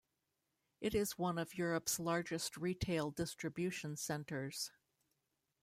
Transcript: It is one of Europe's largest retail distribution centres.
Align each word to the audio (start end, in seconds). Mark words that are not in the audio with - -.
It 0.79 0.95
is 0.95 1.19
one 1.19 1.37
of 1.37 1.53
Europe's 1.55 1.99
largest 1.99 2.57
retail 2.57 3.11
distribution 3.11 3.97
centres. 3.97 4.71